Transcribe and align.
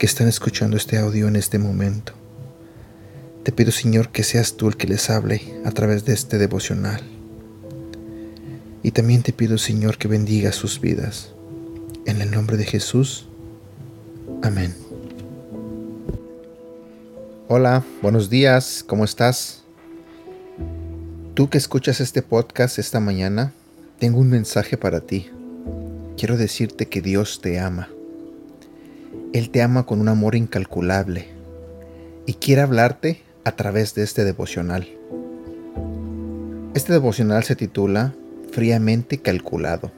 que 0.00 0.06
están 0.06 0.28
escuchando 0.28 0.78
este 0.78 0.96
audio 0.96 1.28
en 1.28 1.36
este 1.36 1.58
momento. 1.58 2.14
Te 3.42 3.52
pido, 3.52 3.70
Señor, 3.70 4.08
que 4.08 4.22
seas 4.22 4.54
tú 4.54 4.68
el 4.68 4.78
que 4.78 4.86
les 4.86 5.10
hable 5.10 5.42
a 5.62 5.72
través 5.72 6.06
de 6.06 6.14
este 6.14 6.38
devocional. 6.38 7.02
Y 8.82 8.92
también 8.92 9.22
te 9.22 9.34
pido, 9.34 9.58
Señor, 9.58 9.98
que 9.98 10.08
bendiga 10.08 10.52
sus 10.52 10.80
vidas. 10.80 11.34
En 12.06 12.22
el 12.22 12.30
nombre 12.30 12.56
de 12.56 12.64
Jesús. 12.64 13.28
Amén. 14.42 14.74
Hola, 17.48 17.84
buenos 18.00 18.30
días, 18.30 18.82
¿cómo 18.86 19.04
estás? 19.04 19.64
Tú 21.34 21.50
que 21.50 21.58
escuchas 21.58 22.00
este 22.00 22.22
podcast 22.22 22.78
esta 22.78 23.00
mañana, 23.00 23.52
tengo 23.98 24.18
un 24.18 24.30
mensaje 24.30 24.78
para 24.78 25.02
ti. 25.02 25.28
Quiero 26.16 26.38
decirte 26.38 26.86
que 26.86 27.02
Dios 27.02 27.42
te 27.42 27.60
ama. 27.60 27.90
Él 29.32 29.50
te 29.50 29.62
ama 29.62 29.86
con 29.86 30.00
un 30.00 30.08
amor 30.08 30.34
incalculable 30.34 31.28
y 32.26 32.34
quiere 32.34 32.62
hablarte 32.62 33.22
a 33.44 33.52
través 33.52 33.94
de 33.94 34.02
este 34.02 34.24
devocional. 34.24 34.88
Este 36.74 36.92
devocional 36.92 37.44
se 37.44 37.56
titula 37.56 38.14
Fríamente 38.52 39.18
Calculado. 39.18 39.90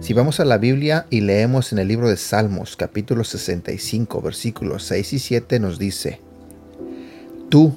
Si 0.00 0.14
vamos 0.14 0.40
a 0.40 0.44
la 0.44 0.58
Biblia 0.58 1.06
y 1.10 1.20
leemos 1.20 1.72
en 1.72 1.78
el 1.78 1.88
libro 1.88 2.08
de 2.08 2.16
Salmos 2.16 2.76
capítulo 2.76 3.22
65 3.24 4.20
versículos 4.20 4.84
6 4.84 5.12
y 5.12 5.18
7 5.18 5.60
nos 5.60 5.78
dice, 5.78 6.20
Tú, 7.48 7.76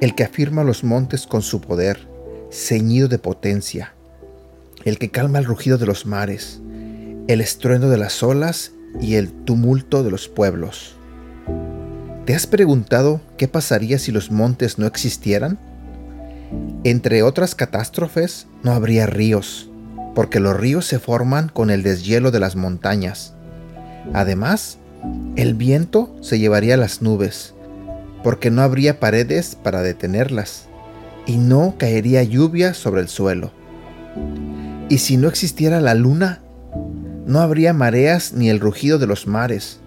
el 0.00 0.14
que 0.14 0.24
afirma 0.24 0.64
los 0.64 0.84
montes 0.84 1.26
con 1.26 1.42
su 1.42 1.60
poder, 1.60 2.06
ceñido 2.52 3.08
de 3.08 3.18
potencia, 3.18 3.94
el 4.84 4.98
que 4.98 5.10
calma 5.10 5.38
el 5.38 5.44
rugido 5.46 5.78
de 5.78 5.86
los 5.86 6.06
mares, 6.06 6.60
el 7.26 7.40
estruendo 7.40 7.88
de 7.88 7.98
las 7.98 8.22
olas 8.22 8.72
y 9.00 9.14
el 9.16 9.32
tumulto 9.32 10.02
de 10.02 10.10
los 10.10 10.28
pueblos. 10.28 10.96
¿Te 12.24 12.34
has 12.34 12.46
preguntado 12.46 13.20
qué 13.36 13.48
pasaría 13.48 13.98
si 13.98 14.10
los 14.10 14.30
montes 14.30 14.78
no 14.78 14.86
existieran? 14.86 15.58
Entre 16.84 17.22
otras 17.22 17.54
catástrofes, 17.54 18.46
no 18.62 18.72
habría 18.72 19.06
ríos, 19.06 19.68
porque 20.14 20.40
los 20.40 20.56
ríos 20.56 20.86
se 20.86 20.98
forman 20.98 21.48
con 21.48 21.70
el 21.70 21.82
deshielo 21.82 22.30
de 22.30 22.40
las 22.40 22.56
montañas. 22.56 23.34
Además, 24.12 24.78
el 25.36 25.54
viento 25.54 26.16
se 26.22 26.38
llevaría 26.38 26.76
las 26.76 27.02
nubes, 27.02 27.54
porque 28.22 28.50
no 28.50 28.62
habría 28.62 29.00
paredes 29.00 29.54
para 29.54 29.82
detenerlas, 29.82 30.68
y 31.26 31.36
no 31.36 31.74
caería 31.78 32.22
lluvia 32.22 32.74
sobre 32.74 33.02
el 33.02 33.08
suelo. 33.08 33.50
Y 34.88 34.98
si 34.98 35.16
no 35.16 35.28
existiera 35.28 35.80
la 35.80 35.94
luna, 35.94 36.40
no 37.26 37.40
habría 37.40 37.72
mareas 37.72 38.32
ni 38.32 38.50
el 38.50 38.60
rugido 38.60 38.98
de 38.98 39.06
los 39.06 39.26
mares. 39.26 39.80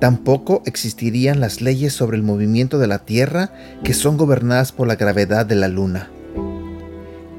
Tampoco 0.00 0.62
existirían 0.66 1.40
las 1.40 1.60
leyes 1.60 1.92
sobre 1.92 2.16
el 2.16 2.22
movimiento 2.22 2.78
de 2.78 2.86
la 2.86 2.98
Tierra 2.98 3.52
que 3.82 3.94
son 3.94 4.16
gobernadas 4.16 4.72
por 4.72 4.86
la 4.86 4.96
gravedad 4.96 5.46
de 5.46 5.54
la 5.54 5.68
Luna 5.68 6.10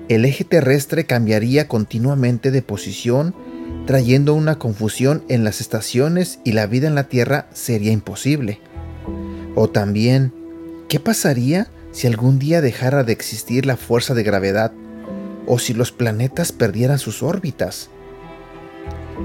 el 0.09 0.23
eje 0.23 0.43
terrestre 0.45 1.05
cambiaría 1.05 1.67
continuamente 1.67 2.51
de 2.51 2.61
posición, 2.61 3.35
trayendo 3.85 4.33
una 4.33 4.57
confusión 4.57 5.23
en 5.27 5.43
las 5.43 5.59
estaciones 5.59 6.39
y 6.45 6.53
la 6.53 6.65
vida 6.65 6.87
en 6.87 6.95
la 6.95 7.09
Tierra 7.09 7.47
sería 7.53 7.91
imposible. 7.91 8.61
O 9.55 9.69
también, 9.69 10.33
¿qué 10.87 10.99
pasaría 10.99 11.67
si 11.91 12.07
algún 12.07 12.39
día 12.39 12.61
dejara 12.61 13.03
de 13.03 13.11
existir 13.11 13.65
la 13.65 13.75
fuerza 13.75 14.13
de 14.13 14.23
gravedad 14.23 14.71
o 15.45 15.59
si 15.59 15.73
los 15.73 15.91
planetas 15.91 16.51
perdieran 16.51 16.99
sus 16.99 17.21
órbitas? 17.21 17.89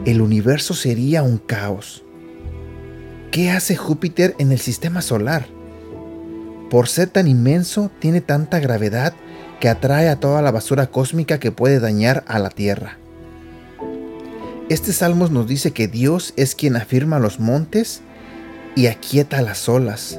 El 0.07 0.21
universo 0.21 0.73
sería 0.75 1.23
un 1.23 1.37
caos. 1.37 2.03
¿Qué 3.31 3.51
hace 3.51 3.77
Júpiter 3.77 4.35
en 4.39 4.51
el 4.51 4.59
sistema 4.59 5.03
solar? 5.03 5.47
Por 6.71 6.89
ser 6.89 7.09
tan 7.09 7.29
inmenso, 7.29 7.91
tiene 8.01 8.23
tanta 8.23 8.59
gravedad 8.59 9.13
que 9.61 9.69
atrae 9.69 10.09
a 10.09 10.19
toda 10.19 10.41
la 10.41 10.51
basura 10.51 10.87
cósmica 10.89 11.39
que 11.39 11.53
puede 11.53 11.79
dañar 11.79 12.25
a 12.27 12.39
la 12.39 12.49
tierra. 12.49 12.97
Este 14.71 14.93
salmo 14.93 15.29
nos 15.29 15.47
dice 15.47 15.73
que 15.73 15.89
Dios 15.89 16.33
es 16.37 16.55
quien 16.55 16.75
afirma 16.77 17.21
los 17.21 17.39
montes 17.39 18.01
y 18.75 18.87
aquieta 18.87 19.43
las 19.43 19.69
olas. 19.69 20.19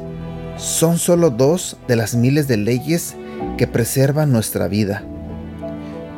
Son 0.56 1.00
solo 1.00 1.32
dos 1.32 1.78
de 1.88 1.96
las 1.96 2.14
miles 2.14 2.48
de 2.48 2.58
leyes 2.58 3.16
que 3.58 3.68
preservan 3.68 4.32
nuestra 4.32 4.68
vida. 4.68 5.04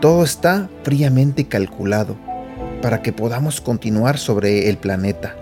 Todo 0.01 0.25
está 0.25 0.69
fríamente 0.83 1.45
calculado 1.45 2.34
para 2.81 3.01
que 3.01 3.13
podamos 3.13 3.61
continuar 3.61 4.17
sobre 4.17 4.69
el 4.69 4.77
planeta. 4.77 5.35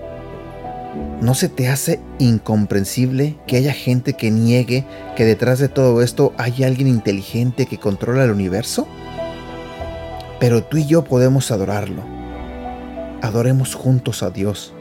¿No 1.22 1.34
se 1.34 1.50
te 1.50 1.70
hace 1.70 2.00
incomprensible 2.20 3.38
que 3.48 3.58
haya 3.58 3.74
gente 3.74 4.14
que 4.14 4.30
niegue 4.30 4.86
que 5.16 5.26
detrás 5.26 5.60
de 5.60 5.70
todo 5.70 6.02
esto 6.02 6.34
hay 6.38 6.64
alguien 6.64 6.88
inteligente 6.88 7.66
que 7.66 7.78
controla 7.80 8.26
el 8.26 8.32
universo? 8.32 8.88
Pero 10.40 10.64
tú 10.64 10.78
y 10.78 10.86
yo 10.86 11.04
podemos 11.04 11.50
adorarlo. 11.52 12.04
Adoremos 13.22 13.74
juntos 13.74 14.22
a 14.22 14.30
Dios. 14.30 14.74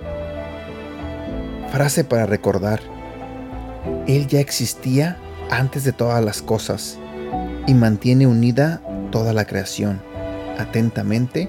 Frase 1.70 2.02
para 2.04 2.26
recordar. 2.26 2.80
Él 4.06 4.26
ya 4.26 4.40
existía 4.40 5.16
antes 5.50 5.84
de 5.84 5.92
todas 5.92 6.24
las 6.24 6.42
cosas 6.42 6.98
y 7.66 7.74
mantiene 7.74 8.26
unida 8.26 8.82
toda 9.10 9.32
la 9.32 9.44
creación. 9.44 10.02
Atentamente, 10.58 11.48